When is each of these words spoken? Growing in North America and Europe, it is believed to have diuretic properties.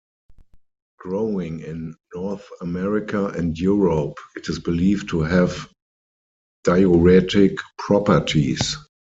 Growing 0.97 1.59
in 1.59 1.93
North 2.15 2.49
America 2.61 3.27
and 3.27 3.55
Europe, 3.59 4.17
it 4.35 4.49
is 4.49 4.57
believed 4.57 5.09
to 5.09 5.19
have 5.21 5.71
diuretic 6.65 7.59
properties. 7.77 8.77